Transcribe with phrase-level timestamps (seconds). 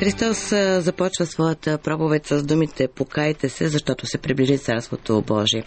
[0.00, 0.48] Христос
[0.82, 5.64] започва своята проповед с думите Покайте се, защото се приближи Царството Божие.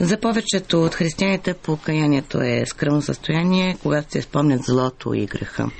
[0.00, 5.70] За повечето от християните покаянието е скръмно състояние, когато се спомнят злото и греха,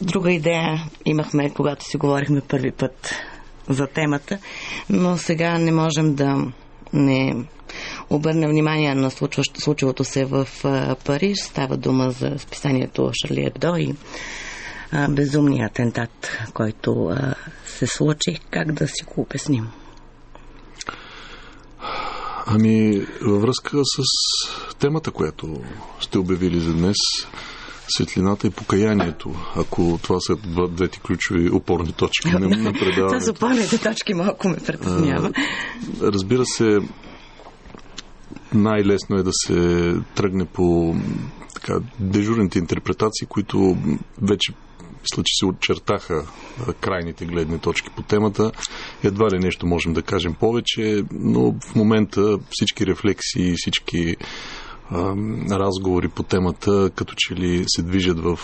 [0.00, 3.14] друга идея имахме, когато си говорихме първи път
[3.68, 4.38] за темата,
[4.90, 6.52] но сега не можем да
[6.94, 7.44] не
[8.10, 10.48] обърна внимание на случващото се в
[11.04, 11.38] Париж.
[11.38, 13.94] Става дума за списанието Шарли Ебдо и
[15.08, 17.10] безумния атентат, който
[17.66, 18.40] се случи.
[18.50, 19.68] Как да си го обясним?
[22.46, 24.02] Ами, във връзка с
[24.74, 25.60] темата, която
[26.00, 26.96] сте обявили за днес,
[27.88, 30.36] светлината и покаянието, ако това са
[30.68, 33.08] двете ключови опорни точки на, на предаването.
[33.08, 35.32] Това са опорните точки малко ме притеснява.
[36.00, 36.78] Разбира се,
[38.54, 40.94] най-лесно е да се тръгне по
[41.54, 43.76] така, дежурните интерпретации, които
[44.22, 44.52] вече
[45.02, 46.26] мисля, че се очертаха
[46.80, 48.52] крайните гледни точки по темата.
[49.02, 54.16] Едва ли нещо можем да кажем повече, но в момента всички рефлексии, всички
[55.50, 58.38] разговори по темата като че ли се движат в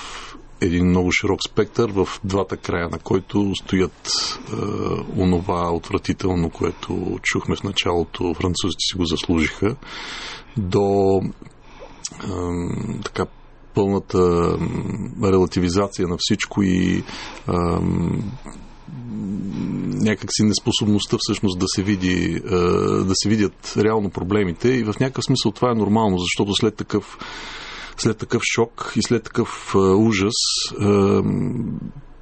[0.61, 4.11] един много широк спектър, в двата края на който стоят
[5.17, 9.77] онова отвратително, което чухме в началото, французите си го заслужиха,
[10.57, 11.21] до
[13.05, 13.27] така
[13.75, 14.19] пълната
[15.23, 17.05] релативизация на всичко и
[20.03, 22.41] някакси неспособността всъщност да се, види,
[23.05, 24.69] да се видят реално проблемите.
[24.69, 27.19] И в някакъв смисъл това е нормално, защото след такъв
[27.97, 30.35] след такъв шок и след такъв ужас,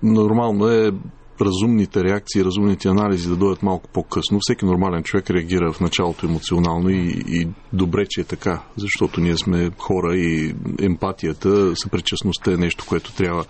[0.02, 0.92] нормално е
[1.40, 4.38] разумните реакции, разумните анализи да дойдат малко по-късно.
[4.40, 9.36] Всеки нормален човек реагира в началото емоционално и, и добре, че е така, защото ние
[9.36, 13.44] сме хора и емпатията, съпричастността е нещо, което трябва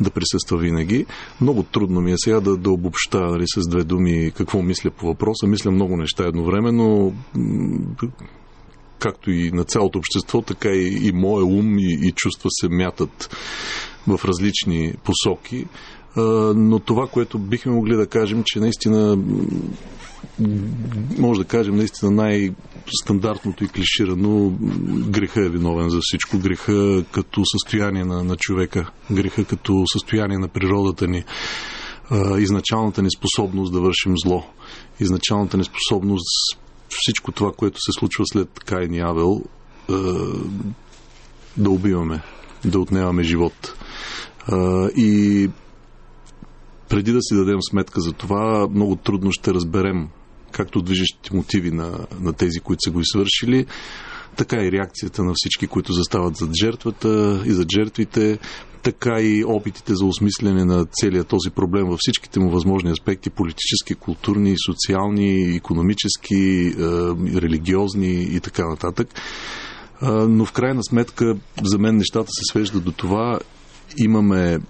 [0.00, 1.06] да присъства винаги.
[1.40, 5.06] Много трудно ми е сега да, да обобща нали, с две думи какво мисля по
[5.06, 5.46] въпроса.
[5.46, 7.14] Мисля много неща едновременно
[8.98, 13.36] както и на цялото общество, така и, и моя ум и, и чувства се мятат
[14.06, 15.66] в различни посоки.
[16.56, 19.18] Но това, което бихме могли да кажем, че наистина
[21.18, 24.52] може да кажем наистина най-стандартното и клиширано
[25.08, 26.38] греха е виновен за всичко.
[26.38, 31.24] Греха като състояние на, на човека, греха като състояние на природата ни,
[32.38, 34.44] изначалната ни способност да вършим зло,
[35.00, 36.58] изначалната ни способност
[36.88, 39.42] всичко това, което се случва след Каин и Авел,
[41.56, 42.22] да убиваме,
[42.64, 43.74] да отнемаме живот.
[44.96, 45.50] И
[46.92, 50.08] преди да си дадем сметка за това, много трудно ще разберем
[50.50, 53.66] както движещите мотиви на, на тези, които са го извършили,
[54.36, 58.38] така и реакцията на всички, които застават зад жертвата и зад жертвите,
[58.82, 63.94] така и опитите за осмислене на целият този проблем във всичките му възможни аспекти политически,
[63.94, 66.74] културни, социални, економически,
[67.34, 69.08] религиозни и така нататък.
[70.28, 73.38] Но в крайна сметка за мен нещата се свеждат до това
[73.98, 74.60] имаме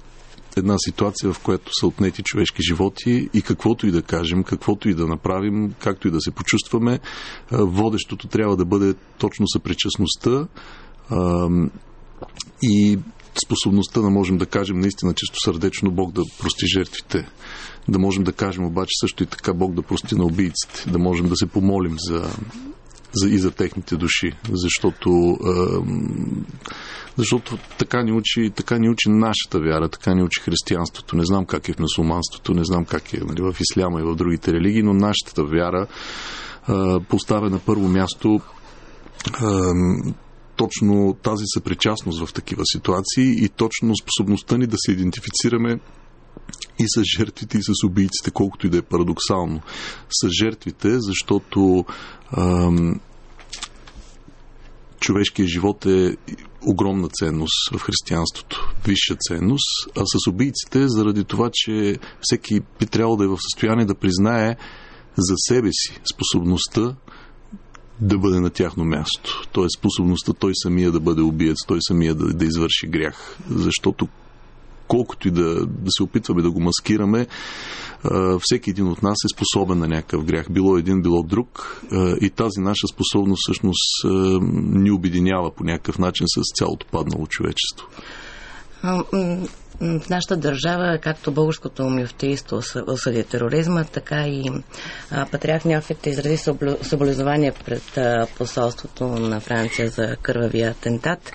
[0.57, 4.95] една ситуация, в която са отнети човешки животи и каквото и да кажем, каквото и
[4.95, 7.01] да направим, както и да се почувстваме,
[7.53, 10.47] водещото трябва да бъде точно съпричастността
[12.63, 12.99] и
[13.45, 17.29] способността да можем да кажем наистина чисто сърдечно Бог да прости жертвите.
[17.89, 20.91] Да можем да кажем обаче също и така Бог да прости на убийците.
[20.91, 22.31] Да можем да се помолим за,
[23.12, 24.33] за, и за техните души.
[24.53, 25.39] Защото,
[27.17, 31.17] защото така, ни учи, така ни учи нашата вяра, така ни учи християнството.
[31.17, 34.16] Не знам как е в мусулманството, не знам как е нали, в исляма и в
[34.16, 35.86] другите религии, но нашата вяра
[37.09, 38.41] поставя на първо място
[40.57, 45.81] точно тази съпричастност в такива ситуации и точно способността ни да се идентифицираме
[46.78, 49.60] и с жертвите, и с убийците, колкото и да е парадоксално.
[50.10, 51.84] С жертвите, защото
[55.03, 56.16] човешкият живот е
[56.66, 63.16] огромна ценност в християнството, висша ценност, а с убийците заради това, че всеки би трябвало
[63.16, 64.57] да е в състояние да признае
[65.16, 66.95] за себе си способността
[68.01, 69.49] да бъде на тяхно място.
[69.54, 69.66] Т.е.
[69.78, 73.39] способността той самия да бъде убиец, той самия да, да извърши грях.
[73.51, 74.09] Защото
[74.92, 77.27] колкото и да, да се опитваме да го маскираме,
[78.41, 80.47] Всеки един от нас е способен на някакъв грях.
[80.50, 81.83] Било един, било друг.
[82.21, 84.04] И тази наша способност всъщност
[84.53, 87.86] ни обединява по някакъв начин с цялото паднало човечество.
[89.80, 94.50] В нашата държава, както българското мюфтийство осъди тероризма, така и
[95.30, 96.36] патриарх Няфет изрази
[96.83, 97.98] съболезнования пред
[98.38, 101.33] посолството на Франция за кървавия атентат.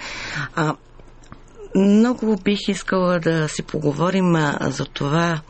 [1.75, 5.41] Много бих искала да си поговорим за това,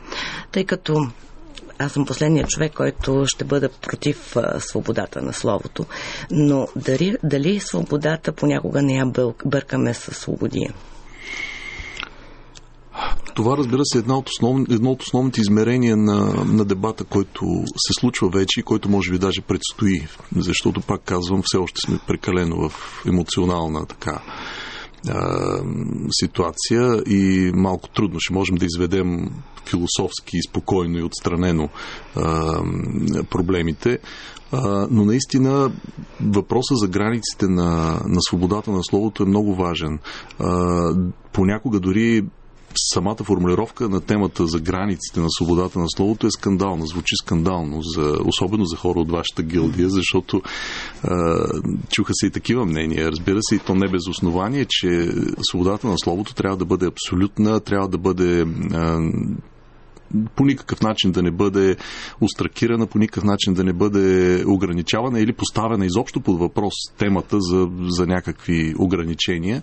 [0.52, 1.08] тъй като
[1.78, 5.86] аз съм последният човек, който ще бъда против свободата на словото.
[6.30, 9.06] Но дали, дали свободата понякога не я
[9.44, 10.74] бъркаме с свободия?
[13.34, 17.44] Това, разбира се, е едно от, основ, едно от основните измерения на, на дебата, който
[17.76, 20.06] се случва вече и който може би даже предстои.
[20.36, 24.22] Защото, пак казвам, все още сме прекалено в емоционална така
[26.10, 29.30] ситуация и малко трудно ще можем да изведем
[29.66, 31.68] философски, спокойно и отстранено
[33.30, 33.98] проблемите.
[34.90, 35.72] Но наистина
[36.20, 39.98] въпроса за границите на, на свободата на словото е много важен.
[41.32, 42.24] Понякога дори
[42.74, 48.18] самата формулировка на темата за границите на свободата на словото е скандална, звучи скандално, за,
[48.24, 50.42] особено за хора от вашата гилдия, защото
[51.04, 51.36] а,
[51.90, 53.10] чуха се и такива мнения.
[53.10, 55.10] Разбира се, и то не без основание, че
[55.50, 58.98] свободата на словото трябва да бъде абсолютна, трябва да бъде а,
[60.36, 61.76] по никакъв начин да не бъде
[62.20, 67.68] устракирана, по никакъв начин да не бъде ограничавана или поставена изобщо под въпрос темата за,
[67.88, 69.62] за някакви ограничения.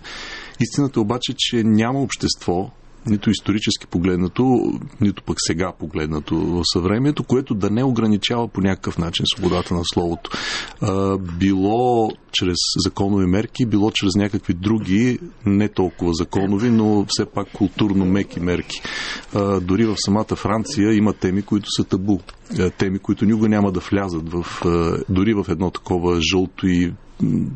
[0.60, 2.70] Истината обаче, че няма общество,
[3.06, 8.98] нито исторически погледнато, нито пък сега погледнато в съвремието, което да не ограничава по някакъв
[8.98, 10.30] начин свободата на словото.
[11.38, 18.04] било чрез законови мерки, било чрез някакви други, не толкова законови, но все пак културно
[18.04, 18.82] меки мерки.
[19.62, 22.18] дори в самата Франция има теми, които са табу.
[22.78, 24.46] Теми, които никога няма да влязат в,
[25.08, 26.92] дори в едно такова жълто и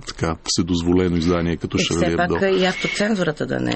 [0.06, 2.30] така вседозволено издание като и Шарли Все пак
[2.60, 3.72] и автоцензурата да не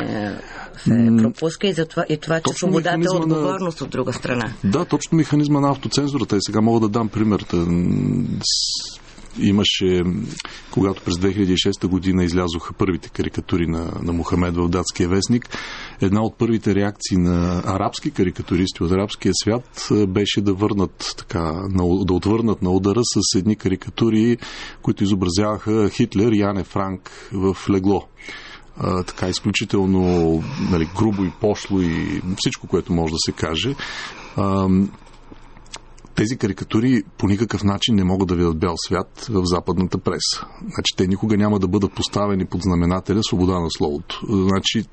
[0.77, 3.85] се пропуска и, за това, и това, че точно свободата е отговорност на...
[3.85, 4.53] от друга страна.
[4.65, 6.37] Да, точно механизма на автоцензурата.
[6.37, 7.45] И сега мога да дам пример
[9.39, 10.03] имаше,
[10.71, 15.49] когато през 2006 година излязоха първите карикатури на, на Мухамед в датския вестник,
[16.01, 21.53] една от първите реакции на арабски карикатуристи от арабския свят беше да върнат така,
[22.05, 24.37] да отвърнат на удара с едни карикатури,
[24.83, 28.09] които изобразяваха Хитлер и Ане Франк в легло.
[29.07, 33.75] Така изключително нали, грубо и пошло и всичко, което може да се каже
[36.15, 40.47] тези карикатури по никакъв начин не могат да видят бял свят в западната преса.
[40.61, 44.21] Значи, те никога няма да бъдат поставени под знаменателя свобода на словото.
[44.29, 44.85] Значи,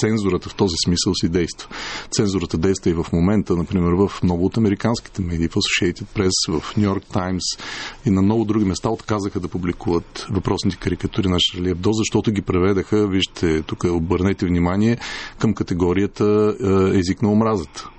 [0.00, 1.68] цензурата в този смисъл си действа.
[2.10, 6.76] Цензурата действа и в момента, например, в много от американските медии, в Associated Press, в
[6.76, 7.60] New York Times
[8.06, 12.42] и на много други места отказаха да публикуват въпросните карикатури на Шарли Ебдо, защото ги
[12.42, 14.98] преведаха, вижте, тук обърнете внимание,
[15.38, 17.90] към категорията е, език на омразата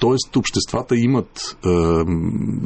[0.00, 1.68] Тоест, обществата имат е,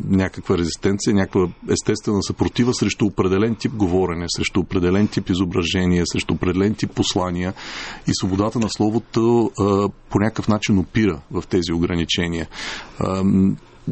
[0.08, 6.74] някаква резистенция, някаква естествена съпротива срещу определен тип говорене, срещу определен тип изображение, срещу определен
[6.74, 7.54] тип послания
[8.08, 9.62] и свободата на словото е,
[10.10, 12.48] по някакъв начин опира в тези ограничения.
[13.00, 13.04] Е,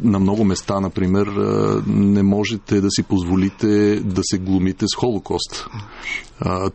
[0.03, 1.27] на много места, например,
[1.87, 5.67] не можете да си позволите да се глумите с Холокост.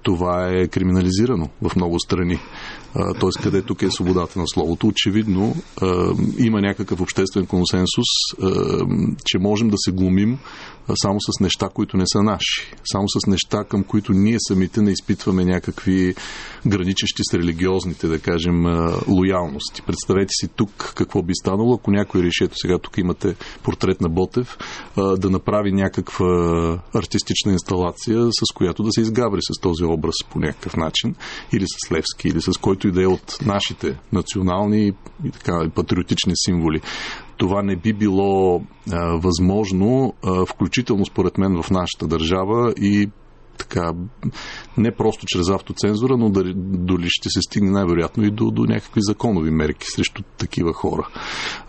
[0.03, 2.39] Това е криминализирано в много страни
[2.95, 3.43] т.е.
[3.43, 4.87] къде тук е свободата на словото.
[4.87, 5.55] Очевидно
[6.39, 8.07] има някакъв обществен консенсус,
[9.25, 10.39] че можем да се глумим
[10.95, 12.73] само с неща, които не са наши.
[12.93, 16.15] Само с неща, към които ние самите не изпитваме някакви
[16.67, 18.65] граничещи с религиозните, да кажем,
[19.09, 19.83] лоялности.
[19.83, 24.09] Представете си тук какво би станало, ако някой реши, ето сега тук имате портрет на
[24.09, 24.59] Ботев,
[24.97, 26.27] да направи някаква
[26.95, 31.15] артистична инсталация, с която да се изгабри с този образ по някакъв начин,
[31.53, 34.93] или с Левски, или с който и да е от нашите национални
[35.25, 36.81] и така, патриотични символи
[37.39, 43.11] това не би било а, възможно, а, включително според мен в нашата държава и
[43.59, 43.93] така,
[44.79, 49.01] не просто чрез автоцензура, но дали, дали ще се стигне най-вероятно и до, до някакви
[49.03, 51.09] законови мерки срещу такива хора.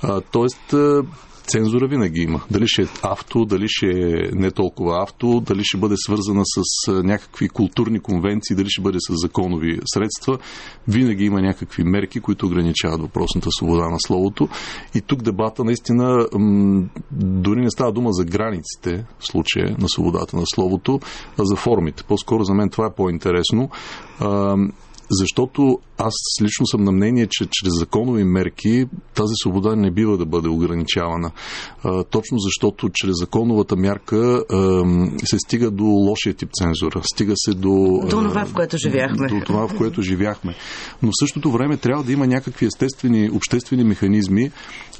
[0.01, 0.73] А, тоест,
[1.48, 2.41] цензура винаги има.
[2.51, 6.91] Дали ще е авто, дали ще е не толкова авто, дали ще бъде свързана с
[7.03, 10.38] някакви културни конвенции, дали ще бъде с законови средства,
[10.88, 14.48] винаги има някакви мерки, които ограничават въпросната свобода на словото.
[14.96, 16.27] И тук дебата наистина
[17.12, 21.00] дори не става дума за границите в случая на свободата на словото,
[21.39, 22.03] а за формите.
[22.03, 23.69] По-скоро за мен това е по-интересно
[25.11, 28.85] защото аз лично съм на мнение, че чрез законови мерки
[29.15, 31.31] тази свобода не бива да бъде ограничавана.
[31.83, 34.83] А, точно защото чрез законовата мярка а,
[35.25, 37.01] се стига до лошия тип цензура.
[37.03, 37.99] Стига се до...
[38.09, 39.27] До това, в което живяхме.
[39.27, 40.55] До това, в което живяхме.
[41.03, 44.51] Но в същото време трябва да има някакви естествени обществени механизми,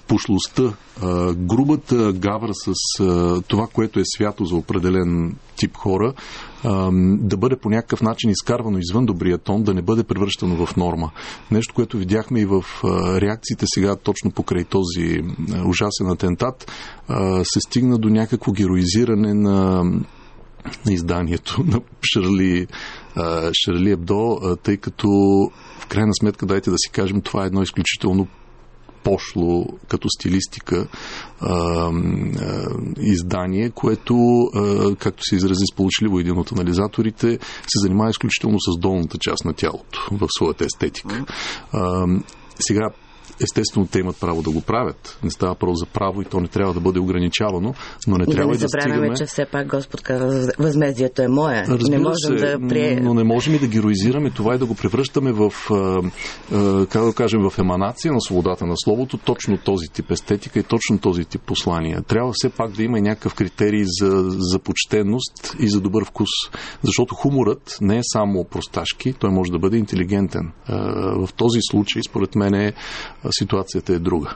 [0.08, 6.14] пошлостта, а, грубата гавра с а, това, което е свято за определен тип хора,
[7.20, 11.12] да бъде по някакъв начин изкарвано извън добрия тон, да не бъде превръщано в норма.
[11.52, 12.64] Нещо, което видяхме и в
[13.22, 15.22] реакциите сега точно покрай този
[15.66, 16.72] ужасен атентат,
[17.44, 19.84] се стигна до някакво героизиране на
[20.90, 21.82] изданието на
[22.14, 22.68] Шарли,
[23.66, 25.08] Шарли Ебдо, тъй като
[25.80, 28.28] в крайна сметка, дайте да си кажем, това е едно изключително
[29.10, 30.88] пошло като стилистика
[31.42, 31.92] а, а,
[32.98, 34.16] издание, което,
[34.56, 39.54] а, както се изрази сполучливо един от анализаторите, се занимава изключително с долната част на
[39.54, 41.26] тялото в своята естетика.
[41.72, 42.06] А,
[42.60, 42.90] сега,
[43.42, 45.20] Естествено, те имат право да го правят.
[45.24, 47.74] Не става въпрос за право и то не трябва да бъде ограничавано,
[48.08, 49.16] но не и трябва да не да стигаме...
[49.16, 51.64] че все пак Господ казва, възмездието е мое.
[51.68, 53.00] Разбира не можем се, да прие...
[53.02, 55.54] но не можем и да героизираме това и да го превръщаме в,
[56.90, 61.00] как да кажем, в еманация на свободата на словото, точно този тип естетика и точно
[61.00, 62.02] този тип послания.
[62.02, 66.30] Трябва все пак да има и някакъв критерий за, за почтенност и за добър вкус.
[66.84, 70.52] Защото хуморът не е само просташки, той може да бъде интелигентен.
[71.16, 72.74] В този случай, според мен, е
[73.32, 74.36] ситуацията е друга.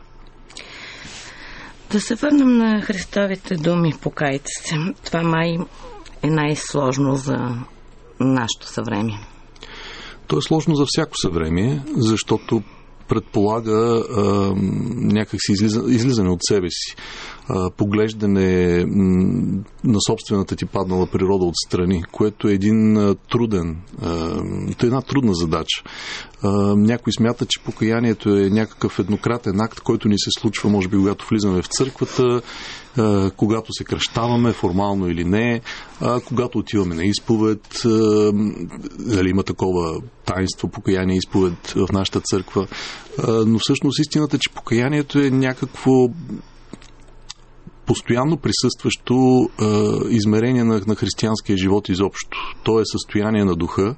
[1.91, 4.75] Да се върнем на Христовите думи, покайте се.
[5.05, 5.57] Това май
[6.23, 7.37] е най-сложно за
[8.19, 9.19] нашето съвремие.
[10.27, 12.63] То е сложно за всяко съвремие, защото
[13.07, 14.21] предполага а,
[14.95, 16.95] някакси излиза, излизане от себе си,
[17.77, 18.85] поглеждане
[19.83, 23.77] на собствената ти паднала природа отстрани, което е един труден,
[24.83, 25.83] е една трудна задача.
[26.75, 31.27] Някой смята, че покаянието е някакъв еднократен акт, който ни се случва, може би, когато
[31.29, 32.41] влизаме в църквата,
[33.37, 35.61] когато се кръщаваме, формално или не,
[36.25, 37.81] когато отиваме на изповед,
[38.99, 42.67] дали има такова таинство, покаяние, изповед в нашата църква.
[43.45, 45.91] Но всъщност истината е, че покаянието е някакво
[47.85, 52.37] постоянно присъстващо а, измерение на, на християнския живот изобщо.
[52.63, 53.95] То е състояние на духа,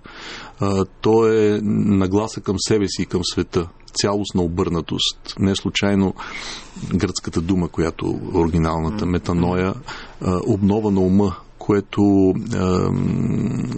[0.60, 3.68] а, то е нагласа към себе си и към света
[4.01, 5.36] цялостна обърнатост.
[5.39, 6.13] Не случайно
[6.96, 9.74] гръцката дума, която оригиналната метаноя,
[10.48, 12.34] обнова на ума, което,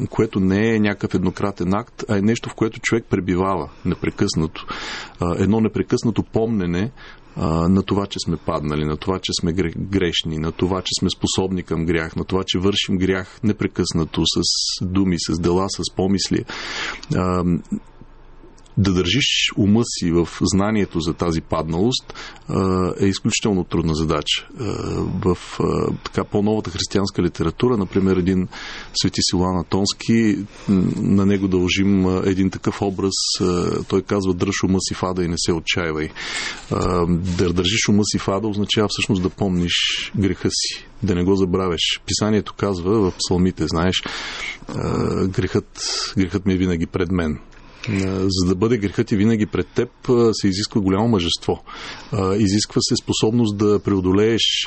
[0.09, 4.65] което не е някакъв еднократен акт, а е нещо, в което човек пребивава непрекъснато.
[5.37, 6.91] Едно непрекъснато помнене
[7.69, 11.63] на това, че сме паднали, на това, че сме грешни, на това, че сме способни
[11.63, 14.41] към грях, на това, че вършим грях непрекъснато с
[14.85, 16.45] думи, с дела, с помисли
[18.77, 22.13] да държиш ума си в знанието за тази падналост
[22.99, 24.47] е изключително трудна задача.
[25.25, 25.37] В
[26.03, 28.47] така по-новата християнска литература, например, един
[29.01, 30.37] Свети Силан Атонски,
[30.97, 33.13] на него дължим един такъв образ.
[33.87, 36.09] Той казва, дръж ума си фада и не се отчаивай.
[37.09, 42.01] Да държиш ума си фада означава всъщност да помниш греха си, да не го забравяш.
[42.05, 44.03] Писанието казва в псалмите, знаеш,
[45.27, 45.81] грехът,
[46.17, 47.39] грехът ми е винаги пред мен.
[48.27, 49.89] За да бъде грехът и винаги пред теб,
[50.31, 51.63] се изисква голямо мъжество.
[52.37, 54.65] Изисква се способност да преодолееш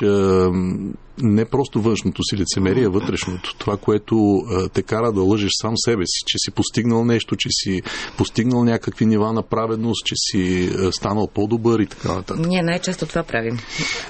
[1.23, 3.55] не просто външното си лицемерие, а вътрешното.
[3.57, 4.41] Това, което
[4.73, 7.81] те кара да лъжеш сам себе си, че си постигнал нещо, че си
[8.17, 12.47] постигнал някакви нива на праведност, че си станал по-добър и така нататък.
[12.47, 13.59] Ние най-често това правим.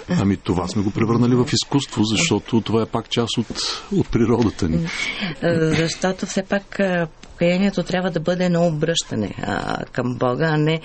[0.10, 4.70] Ами това сме го превърнали в изкуство, защото това е пак част от, от природата
[4.70, 4.88] ни.
[5.78, 6.80] Защото все пак
[7.42, 10.82] покаянието трябва да бъде на обръщане а, към Бога, а не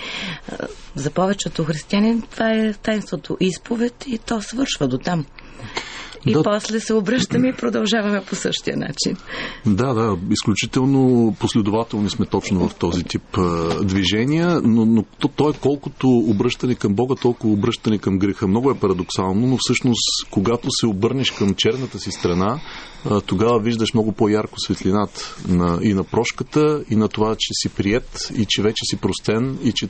[0.52, 2.22] а, за повечето християни.
[2.30, 5.26] Това е таинството изповед и то свършва до там.
[6.26, 6.42] И да.
[6.42, 9.16] после се обръщаме и продължаваме по същия начин.
[9.66, 15.50] Да, да, изключително последователни сме точно в този тип а, движения, но, но то, то
[15.50, 18.46] е колкото обръщане към Бога, толкова обръщане към греха.
[18.46, 22.60] Много е парадоксално, но всъщност, когато се обърнеш към черната си страна,
[23.10, 27.68] а, тогава виждаш много по-ярко светлината на, и на прошката, и на това, че си
[27.68, 29.88] прият, и че вече си простен, и че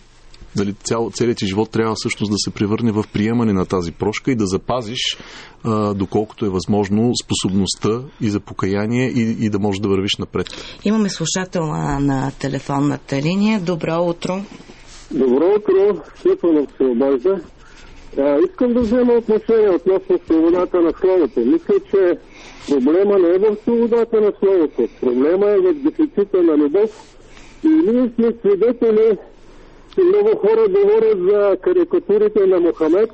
[0.57, 4.31] дали, цял, целият ти живот трябва всъщност да се превърне в приемане на тази прошка
[4.31, 5.19] и да запазиш,
[5.65, 10.47] а, доколкото е възможно, способността и за покаяние и, и да можеш да вървиш напред.
[10.85, 13.61] Имаме слушател на, на телефонната линия.
[13.61, 14.43] Добро утро.
[15.11, 16.03] Добро утро.
[16.19, 17.41] Стефанов се обажда.
[18.19, 21.41] А, искам да взема отношение относно свободата на словото.
[21.41, 22.19] Мисля, че
[22.69, 24.89] проблема не е в свободата на словото.
[25.01, 27.17] Проблема е в дефицита на любов
[27.65, 29.19] И ние сме свидетели,
[30.03, 33.11] много хора говорят за карикатурите на Мохамед,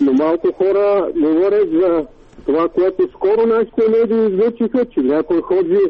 [0.00, 2.06] но малко хора говорят за
[2.46, 5.80] това, което скоро нашите медии излъчиха, че някои ходи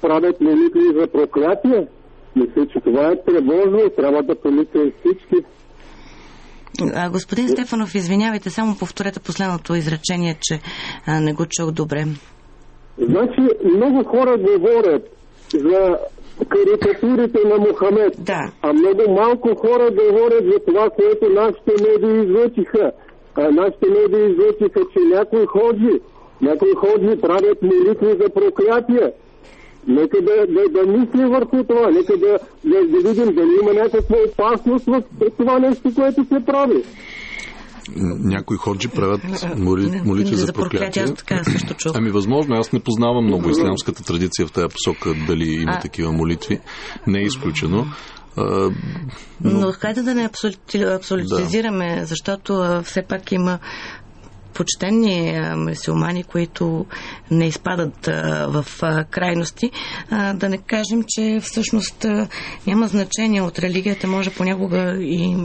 [0.00, 1.86] правят молитви за проклятие.
[2.36, 5.36] Мисля, че това е тревожно, трябва да помислим всички.
[6.94, 10.60] А, господин Стефанов, извинявайте, само повторете последното изречение, че
[11.06, 12.04] а, не го чух добре.
[12.98, 13.40] Значи,
[13.76, 15.02] много хора говорят
[15.54, 15.98] за
[16.48, 18.52] карикатурите на Мохамед, Да.
[18.62, 22.92] а много малко хора говорят за това, което нашите медии излъчиха.
[23.34, 26.00] А нашите медии излъчиха, че някой ходи,
[26.40, 29.12] някой ходи правят молитви за проклятие.
[29.88, 34.16] Нека да, да, да мислим върху това, нека да, да, да видим дали има някаква
[34.28, 35.02] опасност в
[35.38, 36.82] това нещо, което се прави.
[38.24, 39.20] Някои ходжи правят
[39.56, 41.02] моли, молитви за проклятие.
[41.02, 41.92] Аз така също чух.
[41.94, 45.80] Ами възможно, аз не познавам много ислямската традиция в тази посока, дали има А.
[45.80, 46.60] такива молитви.
[47.06, 47.86] Не е изключено.
[48.36, 48.70] А,
[49.40, 53.58] Но хайде да не абсолюти, абсолютизираме, защото а, все пак има
[54.54, 56.86] почтенни а, мусулмани, които
[57.30, 58.06] не изпадат
[58.48, 58.64] в
[59.10, 59.70] крайности.
[60.10, 62.06] Да не кажем, че всъщност
[62.66, 65.36] няма значение от религията, може понякога и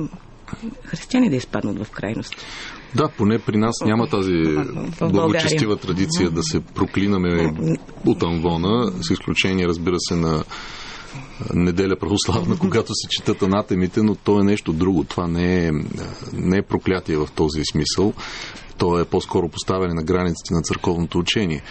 [0.85, 2.37] християни да изпаднат в крайности.
[2.95, 4.43] Да, поне при нас няма тази
[5.01, 7.53] благочестива традиция да се проклинаме
[8.05, 10.43] от амвона, с изключение, разбира се, на
[11.53, 15.03] неделя православна, когато се четат анатемите, но то е нещо друго.
[15.03, 15.71] Това не е,
[16.33, 18.13] не е проклятие в този смисъл.
[18.77, 21.61] То е по-скоро поставяне на границите на църковното учение.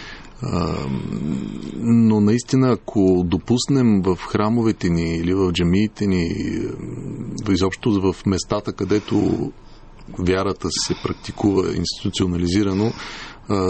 [1.75, 6.29] Но наистина, ако допуснем в храмовете ни или в джамиите ни,
[7.49, 9.51] изобщо в местата, където
[10.19, 12.93] вярата се практикува институционализирано,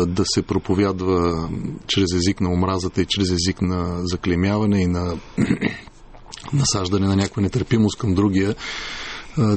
[0.07, 1.49] да се проповядва
[1.87, 5.17] чрез език на омразата и чрез език на заклемяване и на
[6.53, 8.55] насаждане на някаква нетърпимост към другия,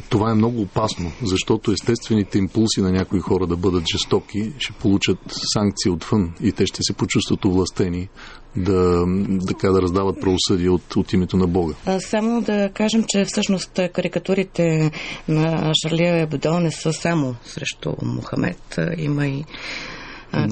[0.09, 5.19] това е много опасно, защото естествените импулси на някои хора да бъдат жестоки ще получат
[5.55, 8.09] санкции отвън и те ще се почувстват овластени
[8.57, 9.05] да,
[9.49, 11.75] така, да раздават правосъдие от, от името на Бога.
[12.01, 14.91] Само да кажем, че всъщност карикатурите
[15.29, 18.79] на Шарли Ебдо не са само срещу Мохамед.
[18.99, 19.45] Има и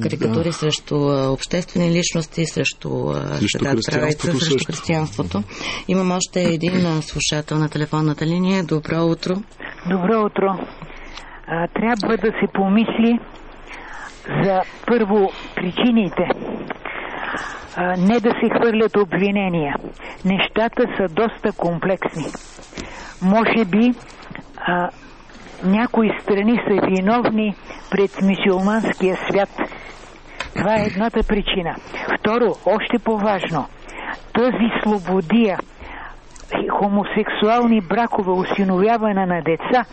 [0.02, 5.42] карикатури срещу а, обществени личности, срещу, Срещу християнството срещу християнството.
[5.88, 8.64] Имам още един слушател на телефонната линия.
[8.64, 9.34] Добро утро.
[9.90, 10.58] Добро утро.
[11.46, 13.18] А, трябва да се помисли
[14.44, 16.28] за първо причините.
[17.76, 19.74] А, не да се хвърлят обвинения.
[20.24, 22.26] Нещата са доста комплексни.
[23.22, 23.94] Може би
[24.56, 24.90] а,
[25.64, 27.54] някои страни са виновни
[27.90, 29.48] пред мисюлманския свят.
[30.56, 31.76] Това е едната причина.
[32.18, 33.66] Второ, още по-важно,
[34.34, 35.58] тази слободия,
[36.70, 39.84] хомосексуални бракове, осиновяване на деца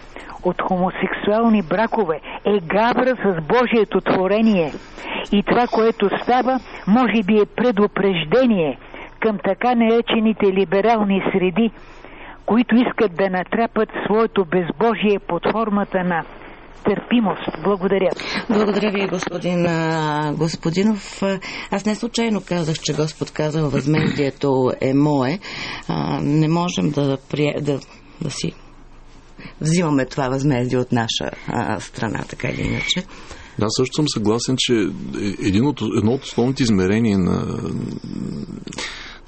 [0.44, 4.74] от хомосексуални бракове е гавра с Божието творение.
[5.32, 8.78] И това, което става, може би е предупреждение
[9.20, 11.72] към така наречените либерални среди,
[12.46, 16.24] които искат да натрапат своето безбожие под формата на
[16.86, 17.64] търпимост.
[17.64, 18.10] Благодаря.
[18.50, 21.22] Благодаря ви, господин а, Господинов.
[21.72, 25.40] Аз не случайно казах, че Господ казал възмездието е мое.
[25.88, 27.80] А, не можем да, прие, да,
[28.22, 28.54] да си
[29.62, 33.04] взимаме това възмездие от наша а, страна, така или иначе.
[33.60, 34.74] Да, също съм съгласен, че
[35.48, 37.46] един от, едно от основните измерения на,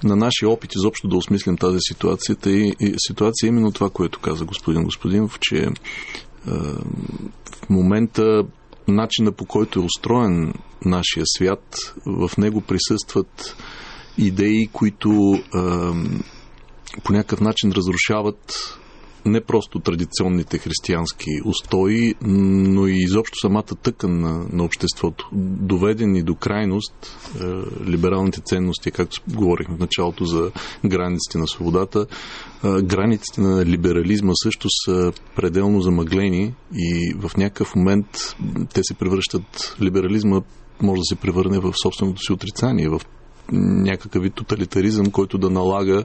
[0.03, 4.19] на нашия опит изобщо да осмислим тази ситуацията и, и ситуация е именно това, което
[4.19, 5.69] каза господин Господинов, че е,
[6.47, 8.43] в момента
[8.87, 10.53] начина по който е устроен
[10.85, 13.55] нашия свят, в него присъстват
[14.17, 15.39] идеи, които е,
[17.03, 18.77] по някакъв начин разрушават
[19.27, 25.29] не просто традиционните християнски устои, но и изобщо самата тъкан на, на обществото.
[25.61, 27.43] Доведени до крайност, е,
[27.89, 30.51] либералните ценности, както говорихме в началото за
[30.85, 32.05] границите на свободата,
[32.63, 38.35] е, границите на либерализма също са пределно замъглени и в някакъв момент
[38.73, 40.41] те се превръщат, либерализма
[40.81, 43.01] може да се превърне в собственото си отрицание, в
[43.51, 46.03] някакъв вид тоталитаризъм, който да налага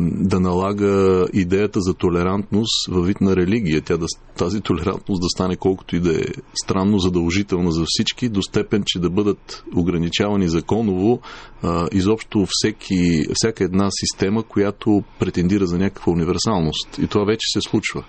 [0.00, 3.82] да налага идеята за толерантност във вид на религия.
[3.82, 4.06] Тя да,
[4.38, 6.24] тази толерантност да стане колкото и да е
[6.64, 11.20] странно задължителна за всички, до степен, че да бъдат ограничавани законово
[11.62, 16.98] а, изобщо всеки, всяка една система, която претендира за някаква универсалност.
[16.98, 18.04] И това вече се случва.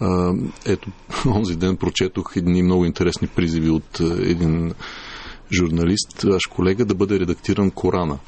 [0.00, 0.34] А,
[0.66, 0.90] ето,
[1.36, 4.72] онзи ден прочетох едни много интересни призиви от един
[5.52, 8.18] журналист, ваш колега, да бъде редактиран Корана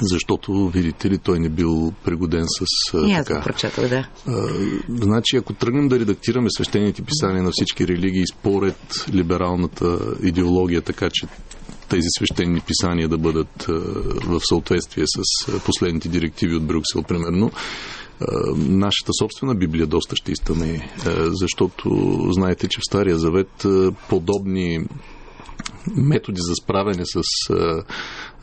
[0.00, 2.64] защото, видите ли, той не бил пригоден с
[3.08, 3.40] И аз така.
[3.40, 4.08] прочетах, да.
[4.26, 4.48] А,
[4.88, 11.26] значи, ако тръгнем да редактираме свещените писания на всички религии според либералната идеология, така че
[11.88, 13.72] тези свещени писания да бъдат а,
[14.26, 17.50] в съответствие с последните директиви от Брюксел, примерно,
[18.56, 20.92] нашата собствена Библия доста ще изтъне,
[21.30, 23.66] защото знаете, че в Стария Завет
[24.08, 24.86] подобни
[25.96, 27.22] методи за справяне с,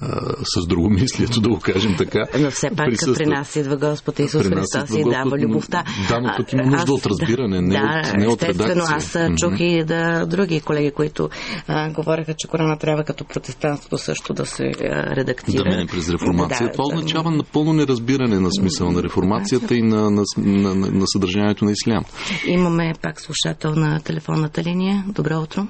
[0.02, 0.08] а,
[0.44, 2.26] с другомислието, да го кажем така.
[2.40, 3.18] Но все пак присъстват.
[3.18, 5.84] при нас идва Господ Исус Христос и дава любовта.
[6.10, 8.96] да, но тук има нужда Аз- от разбиране, не да, от- не от естествено, редакция.
[8.98, 11.30] аз а, чух и да, други колеги, които
[11.68, 14.76] а, говореха, че Корана трябва като протестантството също да се а,
[15.16, 15.64] редактира.
[15.64, 16.68] Да мине през реформация.
[16.68, 16.96] Да, Това да.
[16.96, 21.72] означава напълно неразбиране на смисъла на реформацията и на, на, на, на, на съдържанието на
[21.72, 22.04] ислям.
[22.48, 25.04] Имаме пак слушател на телефонната линия.
[25.08, 25.68] Добро утро.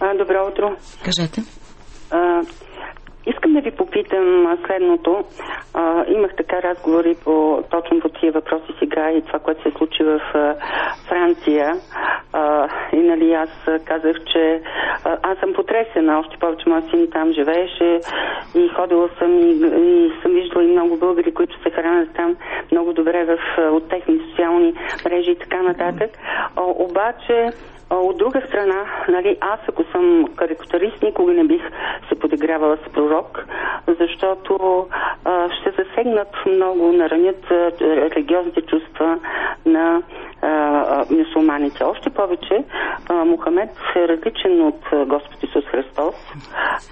[0.00, 0.76] А, добро утро.
[1.04, 1.42] Кажете.
[2.10, 2.18] А,
[3.50, 5.24] искам да ви попитам следното.
[5.74, 10.02] А, имах така разговори по, точно по тия въпроси сега и това, което се случи
[10.04, 10.54] в а,
[11.08, 11.74] Франция.
[12.32, 13.50] А, и нали аз
[13.84, 14.62] казах, че
[15.04, 18.00] а, аз съм потресена, още повече моят син там живееше
[18.54, 19.50] и ходила съм и,
[19.86, 22.36] и съм виждала и много българи, които се хранят там
[22.72, 26.10] много добре в, от техни социални мрежи и така нататък.
[26.56, 27.50] А, обаче
[27.90, 31.62] От друга страна, нали, аз ако съм карикатурист, никога не бих
[32.08, 33.44] се подигравала с пророк,
[34.00, 34.86] защото
[35.24, 37.46] а, ще засегнат много, наранят
[37.80, 39.18] религиозните чувства
[39.66, 40.02] на
[41.10, 41.84] мюсулманите.
[41.84, 42.64] Още повече,
[43.08, 46.14] а, Мухамед е различен от Господ Исус Христос.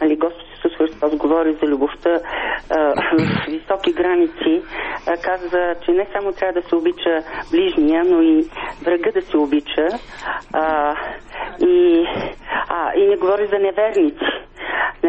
[0.01, 0.48] Нали, Господ
[0.79, 2.21] Исус Христос говори за любовта
[2.71, 4.63] а, в високи граници.
[5.07, 8.49] А, каза, че не само трябва да се обича ближния, но и
[8.85, 9.89] врага да се обича.
[10.53, 10.95] А,
[11.61, 12.05] и,
[12.69, 14.25] а, и не говори за неверници.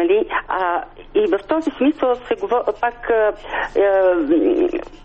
[0.00, 0.26] Нали?
[0.48, 0.82] А,
[1.14, 3.32] и в този смисъл се говори, пак а,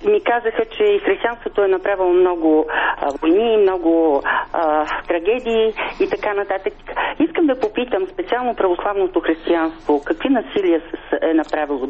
[0.10, 4.22] ми казаха, че и християнството е направило много а, войни, много
[4.54, 6.74] а, трагедии и така нататък.
[7.20, 10.82] Искам да попитам специално православното християнство, какви насилия
[11.22, 11.88] е направило?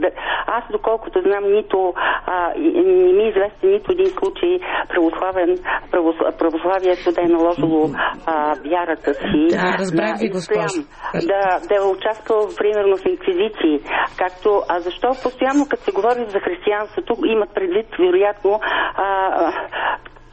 [0.47, 1.93] Аз, доколкото знам, нито
[2.25, 5.57] а, не ми е известен нито един случай православен,
[5.91, 7.89] правос- православието да е наложило
[8.25, 9.47] а, вярата си.
[9.49, 10.81] Да, разбрах ви, госпожо.
[11.13, 13.79] Да, да е участвал примерно в инквизиции.
[14.17, 18.59] Както, а защо постоянно, като се говори за християнството, имат предвид, вероятно,
[18.95, 19.51] а,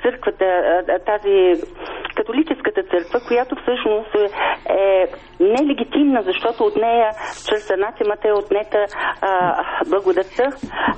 [0.03, 0.47] църквата,
[1.07, 1.63] тази
[2.23, 4.27] католическата църква, която всъщност е,
[4.83, 5.07] е
[5.41, 7.09] нелегитимна, защото от нея
[7.47, 8.81] чрез анатемата е отнета
[9.21, 9.31] а,
[9.91, 10.47] благодатта,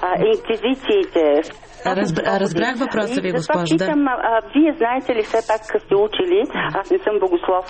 [0.07, 1.25] а, инквизициите.
[1.87, 3.85] Разб- разбрах въпроса ви, госпожо, да.
[3.85, 6.41] Питам, а, вие знаете ли все пак сте учили,
[6.81, 7.65] аз не съм богослов,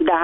[0.00, 0.20] да,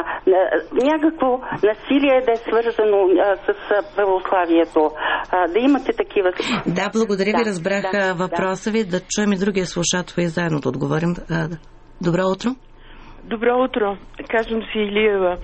[0.90, 1.30] някакво
[1.68, 3.48] насилие да е свързано а, с
[3.96, 4.90] православието,
[5.30, 6.32] а, да имате такива.
[6.66, 7.44] Да, благодаря ви.
[7.44, 8.84] Да, Разбрах да, въпроса ви.
[8.84, 11.14] Да чуем и другия слушател и заедно да отговорим.
[12.04, 12.50] Добро утро.
[13.24, 13.96] Добро утро.
[14.30, 15.36] Казвам си Илиева.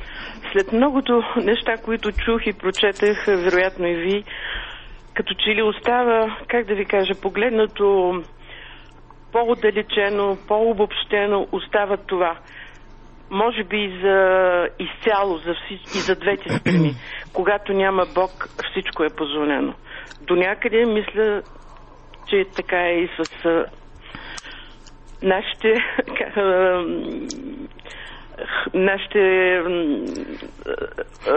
[0.52, 4.24] След многото неща, които чух и прочетах, вероятно и ви,
[5.14, 8.12] като че ли остава, как да ви кажа, погледнато
[9.32, 12.38] по-отдалечено, по-обобщено, остава това.
[13.30, 14.18] Може би и за
[14.78, 16.94] изцяло, за всички, и за двете страни.
[17.34, 18.30] Когато няма Бог,
[18.70, 19.74] всичко е позволено.
[20.20, 21.42] До някъде мисля,
[22.28, 23.44] че така е и с
[25.22, 25.74] нашите
[28.74, 29.18] нашите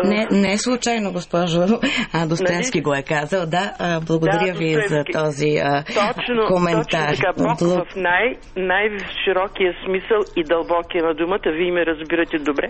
[0.04, 1.60] Не, не е случайно, госпожо.
[2.14, 2.84] А, Достоевски Нали?
[2.84, 3.46] го е казал.
[3.46, 7.10] Да, а, благодаря Да, ви за този а, точно, коментар.
[7.10, 7.44] точно така.
[7.44, 11.48] Бог Бл- в най, най-широкия смисъл и дълбокия на думата.
[11.58, 12.68] Вие ме разбирате добре,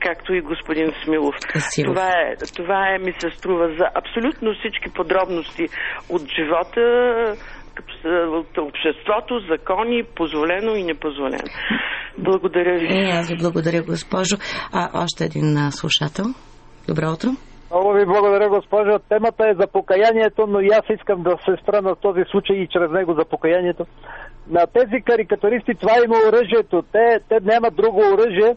[0.00, 1.34] както и господин Смилов.
[1.84, 5.64] Това е, това е, ми се струва за абсолютно всички подробности
[6.10, 6.82] от живота,
[8.40, 11.44] от обществото, закони, позволено и непозволено.
[12.18, 12.86] Благодаря ви.
[12.86, 14.36] И аз ви благодаря, госпожо.
[14.72, 16.24] А, още един а, слушател.
[16.88, 17.28] Добро утро.
[17.70, 18.98] Много ви благодаря, госпожо.
[19.08, 22.68] Темата е за покаянието, но и аз искам да се спра на този случай и
[22.68, 23.86] чрез него за покаянието.
[24.50, 26.82] На тези карикатуристи това има оръжието.
[26.92, 28.56] Те, те нямат друго оръжие,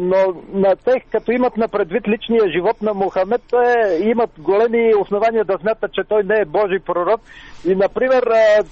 [0.00, 5.44] но на тех, като имат на предвид личния живот на Мохамед, те имат големи основания
[5.44, 7.20] да смятат, че той не е Божий пророк.
[7.66, 8.22] И, например,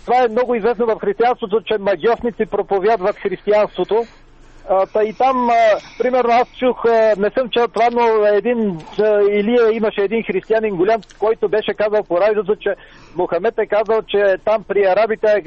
[0.05, 4.05] това е много известно в християнството, че магиосници проповядват християнството.
[4.92, 5.51] Та и там,
[5.98, 6.85] примерно, аз чух,
[7.18, 8.79] не съм чел това, но един,
[9.31, 12.75] Илия имаше един християнин голям, който беше казал по радиото, че
[13.16, 15.42] Мохамед е казал, че там при арабите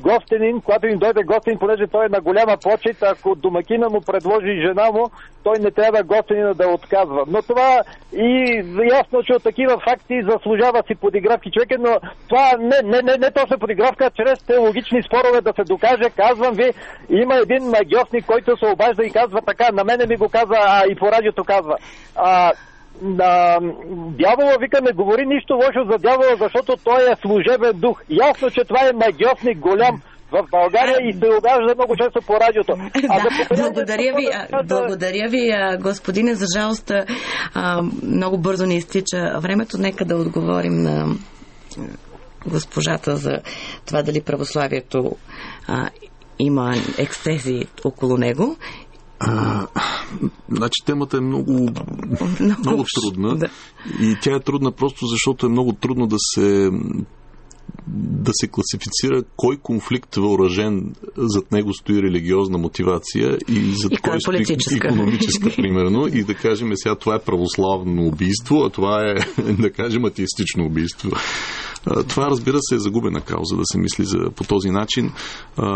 [0.00, 4.60] гостенин, когато им дойде гостенин, понеже той е на голяма почет, ако домакина му предложи
[4.60, 5.10] жена му,
[5.44, 7.24] той не трябва гостенина да отказва.
[7.28, 7.80] Но това
[8.12, 13.16] и ясно, че от такива факти заслужава си подигравки човека, но това не, не, не,
[13.18, 16.10] не точно подигравка, а чрез теологични спорове да се докаже.
[16.16, 16.72] Казвам ви,
[17.10, 20.84] има един магиосник, който се обажда и казва така, на мене ми го казва, а
[20.90, 21.76] и по радиото казва.
[22.16, 22.52] А,
[23.02, 23.58] на
[24.18, 28.02] дявола вика не говори нищо лошо за дявола, защото той е служебен дух.
[28.10, 30.02] Ясно, че това е магиосник голям
[30.32, 32.72] в България и се обажда много често по радиото.
[33.08, 34.28] А да, благодаря ви,
[34.64, 35.52] благодаря ви,
[35.82, 36.92] господине, за жалост
[38.02, 39.78] много бързо ни изтича времето.
[39.78, 41.06] Нека да отговорим на
[42.46, 43.32] госпожата за
[43.86, 45.16] това дали православието
[45.68, 45.90] а,
[46.38, 48.56] има ексцези около него
[49.20, 49.66] а,
[50.50, 53.36] значи темата е много, много, много трудна.
[53.36, 53.48] Да.
[54.00, 56.70] И тя е трудна просто защото е много трудно да се
[57.86, 64.20] да се класифицира кой конфликт въоръжен зад него стои религиозна мотивация и зад и кой
[64.20, 64.44] стои
[64.76, 70.04] економическа, примерно, и да кажем сега това е православно убийство, а това е, да кажем,
[70.04, 71.10] атеистично убийство.
[72.08, 75.12] Това, разбира се, е загубена кауза да се мисли за, по този начин,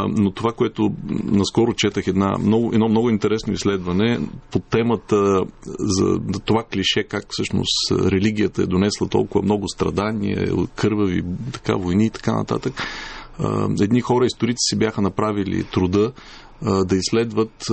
[0.08, 0.90] но това, което
[1.24, 5.42] наскоро четах една, много, едно много интересно изследване по темата
[5.78, 12.10] за това клише, как всъщност религията е донесла толкова много страдания, кървави така, войни и
[12.10, 12.82] така нататък.
[13.80, 16.12] Едни хора, историци си бяха направили труда
[16.62, 17.66] да изследват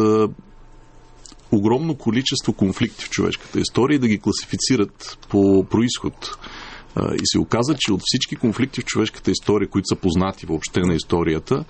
[1.51, 6.37] огромно количество конфликти в човешката история и да ги класифицират по происход.
[7.13, 10.93] И се оказа, че от всички конфликти в човешката история, които са познати въобще на
[10.93, 11.65] историята,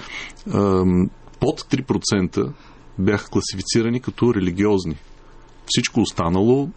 [1.40, 2.52] под 3%
[3.00, 4.96] бяха класифицирани като религиозни.
[5.66, 6.70] Всичко останало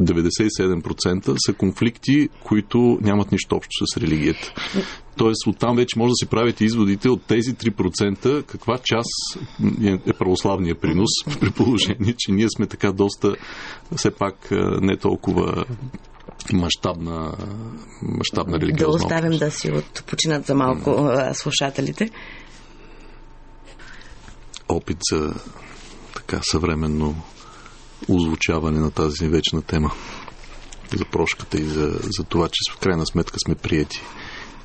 [0.00, 4.54] 97% са конфликти, които нямат нищо общо с религията.
[5.16, 9.38] Тоест, оттам вече може да си правите изводите от тези 3% каква част
[10.06, 13.36] е православния принос, при положение, че ние сме така доста,
[13.96, 14.48] все пак
[14.80, 15.64] не толкова
[16.52, 17.34] мащабна,
[18.02, 19.40] мащабна религиозна Да оставим общност.
[19.40, 21.32] да си отпочинат за малко mm.
[21.32, 22.10] слушателите.
[24.68, 25.34] Опит за
[26.14, 27.22] така съвременно
[28.08, 29.90] озвучаване на тази вечна тема
[30.96, 34.02] за прошката и за, за това, че в крайна сметка сме прияти.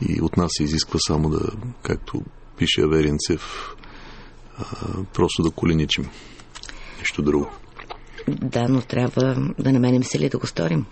[0.09, 1.39] И от нас се изисква само да,
[1.81, 2.21] както
[2.57, 3.75] пише Аверинцев,
[5.13, 6.09] просто да коленичим.
[6.99, 7.49] Нищо друго.
[8.27, 10.85] Да, но трябва да намерим сили да го сторим.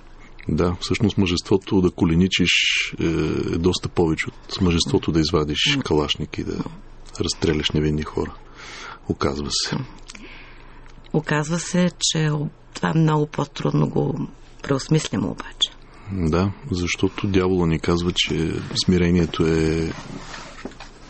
[0.48, 2.52] Да, всъщност мъжеството да коленичиш
[3.00, 6.64] е, е доста повече от мъжеството да извадиш калашник и да
[7.20, 8.34] разстреляш невинни хора.
[9.10, 9.78] Оказва се.
[11.14, 12.30] Оказва се, че
[12.74, 14.28] това много по-трудно го
[14.64, 15.70] преосмислям обаче.
[16.12, 18.54] Да, защото дявола ни казва, че
[18.86, 19.94] смирението е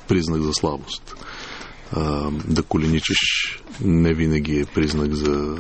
[0.08, 1.16] признак за слабост.
[1.92, 3.18] А, да коленичиш
[3.82, 5.58] не винаги е признак за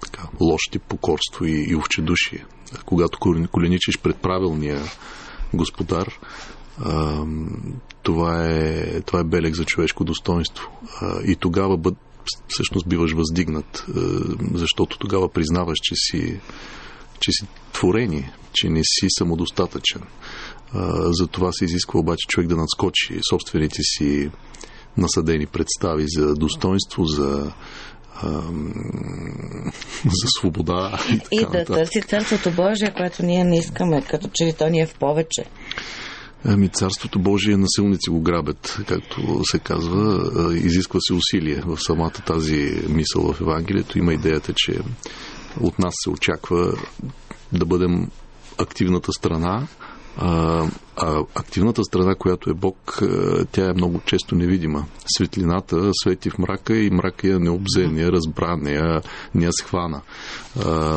[0.00, 2.44] така, лошите покорство и, и овчедушие
[2.84, 3.18] когато
[3.50, 4.82] коленичиш пред правилния
[5.54, 6.12] господар,
[6.80, 7.24] а,
[8.02, 10.70] това, е, това е белег за човешко достоинство.
[11.00, 11.94] А, и тогава бъд,
[12.48, 14.00] всъщност биваш въздигнат, а,
[14.54, 16.40] защото тогава признаваш, че си,
[17.20, 20.02] че си творение, че не си самодостатъчен.
[20.72, 24.30] А, за това се изисква обаче човек да надскочи собствените си
[24.96, 27.52] насъдени представи за достоинство, за
[30.04, 30.98] за свобода.
[31.10, 34.80] И, и да търси Царството Божие, което ние не искаме, като че ли то ни
[34.80, 35.44] е в повече.
[36.44, 40.30] Ами, Царството Божие насилници го грабят, както се казва.
[40.56, 43.98] Изисква се усилие в самата тази мисъл в Евангелието.
[43.98, 44.78] Има идеята, че
[45.60, 46.74] от нас се очаква
[47.52, 48.10] да бъдем
[48.58, 49.66] активната страна,
[51.00, 53.02] а, активната страна, която е Бог,
[53.52, 54.84] тя е много често невидима.
[55.16, 59.02] Светлината свети в мрака и мрака я не обзе, не я разбра, не я,
[59.34, 60.00] не я схвана,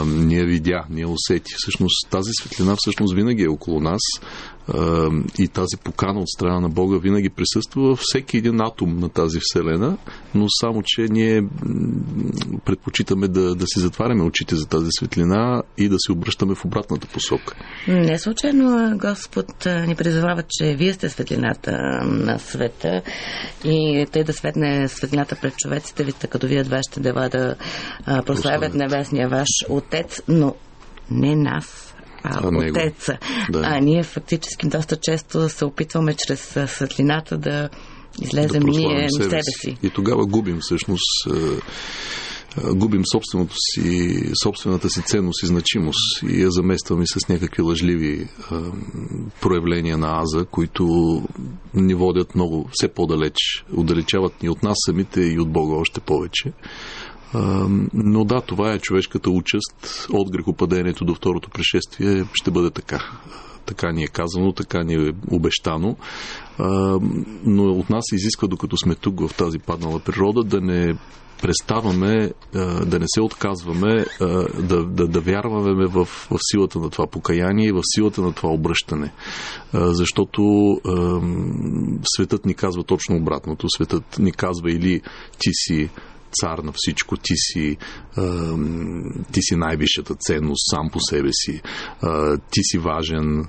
[0.06, 1.54] не я видя, не я усети.
[1.58, 4.02] Всъщност тази светлина всъщност винаги е около нас
[5.40, 9.40] и тази покана от страна на Бога винаги присъства във всеки един атом на тази
[9.42, 9.98] Вселена,
[10.36, 11.42] но само, че ние
[12.66, 17.08] предпочитаме да, да си затваряме очите за тази светлина и да се обръщаме в обратната
[17.08, 17.56] посока.
[17.88, 21.72] Не случайно Господ ни призовава, че вие сте светлината
[22.04, 23.02] на света
[23.64, 27.56] и тъй да светне светлината пред човеците, ви като вие вашите дела да
[28.26, 30.56] прославят небесния ваш Отец, но
[31.12, 33.18] не нас, а, а отеца.
[33.50, 33.62] Да.
[33.64, 37.70] А ние фактически доста често се опитваме чрез светлината да
[38.22, 39.78] излезем да ние себе си.
[39.84, 41.28] И тогава губим всъщност
[42.74, 48.62] губим собственото си, собствената си ценност и значимост и я заместваме с някакви лъжливи а,
[49.42, 50.86] проявления на аза, които
[51.74, 56.52] ни водят много все по-далеч, отдалечават ни от нас самите и от Бога още повече.
[57.34, 63.12] А, но да, това е човешката участ от грехопадението до второто пришествие ще бъде така
[63.66, 65.96] така ни е казано, така ни е обещано.
[67.46, 70.94] Но от нас се изисква, докато сме тук в тази паднала природа, да не
[71.42, 72.32] преставаме,
[72.86, 74.06] да не се отказваме,
[74.60, 78.50] да, да, да вярваме в, в силата на това покаяние и в силата на това
[78.50, 79.14] обръщане.
[79.74, 80.42] Защото
[82.16, 83.68] светът ни казва точно обратното.
[83.70, 85.02] Светът ни казва или
[85.40, 85.90] ти си
[86.42, 87.78] цар на всичко, ти си,
[89.32, 91.62] ти си най-висшата ценност сам по себе си,
[92.52, 93.46] ти си важен,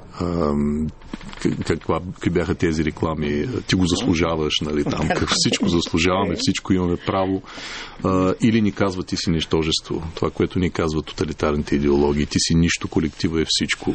[1.66, 7.42] каква, какви бяха тези реклами, ти го заслужаваш, нали, там, всичко заслужаваме, всичко имаме право,
[8.04, 12.54] а, или ни казва ти си нищожество, това, което ни казва тоталитарните идеологии, ти си
[12.54, 13.94] нищо, колектива е всичко,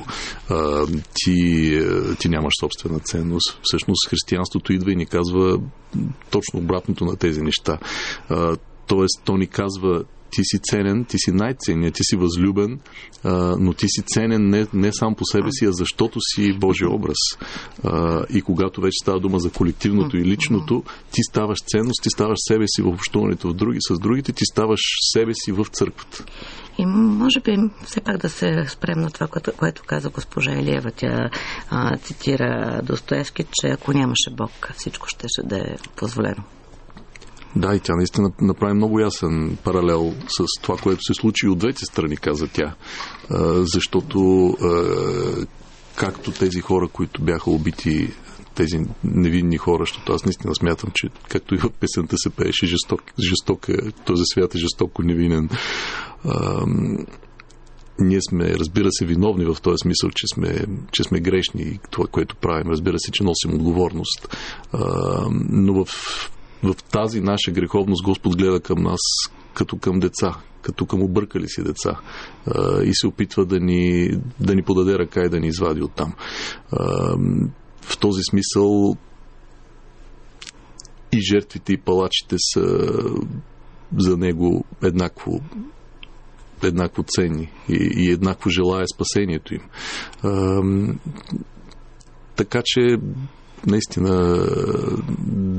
[0.49, 1.79] а, ти,
[2.19, 3.59] ти нямаш собствена ценност.
[3.63, 5.59] Всъщност християнството идва и ни казва
[6.29, 7.77] точно обратното на тези неща.
[8.87, 12.79] Тоест, то ни казва, ти си ценен, ти си най-ценният, ти си възлюбен,
[13.23, 16.89] а, но ти си ценен не, не сам по себе си, а защото си Божия
[16.89, 17.17] образ.
[17.83, 22.37] А, и когато вече става дума за колективното и личното, ти ставаш ценност, ти ставаш
[22.47, 24.81] себе си в общуването в други, с другите, ти ставаш
[25.13, 26.25] себе си в църквата.
[26.77, 30.91] И може би все пак да се спрем на това, което, което каза госпожа Илиева.
[30.91, 31.29] Тя
[31.69, 36.43] а, цитира Достоевски, че ако нямаше Бог, всичко ще, ще да е позволено.
[37.57, 41.85] Да, и тя наистина направи много ясен паралел с това, което се случи от двете
[41.85, 42.75] страни, каза тя.
[43.55, 44.53] Защото
[45.95, 48.13] както тези хора, които бяха убити
[48.55, 53.01] тези невинни хора, защото аз наистина смятам, че както и в песента се пееше жесток,
[53.29, 55.49] жесток е, този свят е жестоко невинен.
[56.23, 56.65] А,
[57.99, 62.07] ние сме, разбира се, виновни в този смисъл, че сме, че сме грешни и това,
[62.07, 64.37] което правим, разбира се, че носим отговорност.
[64.71, 64.79] А,
[65.49, 65.87] но в
[66.63, 68.99] в тази наша греховност Господ гледа към нас
[69.53, 71.99] като към деца, като към объркали си деца
[72.83, 76.13] и се опитва да ни, да ни подаде ръка и да ни извади оттам.
[77.81, 78.95] В този смисъл
[81.11, 82.89] и жертвите и палачите са
[83.97, 85.41] за него еднакво
[86.63, 89.61] еднакво ценни и, и еднакво желая спасението им.
[90.23, 90.61] А,
[92.35, 92.97] така че
[93.65, 94.45] наистина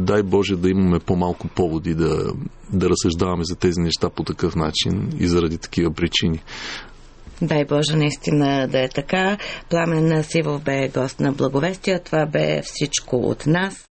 [0.08, 2.32] дай Боже да имаме по-малко поводи да,
[2.72, 6.42] да разсъждаваме за тези неща по такъв начин и заради такива причини.
[7.42, 9.38] Дай Боже наистина да е така.
[9.70, 12.02] Пламен Сивов бе гост на благовестия.
[12.02, 13.86] Това бе всичко от нас.